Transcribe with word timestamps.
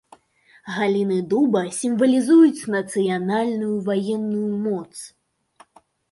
Галіны 0.75 1.17
дуба 1.33 1.61
сімвалізуюць 1.79 2.67
нацыянальную 2.75 3.75
ваенную 3.89 4.49
моц. 4.65 4.93